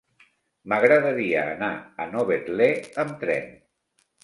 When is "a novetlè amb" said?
2.05-3.17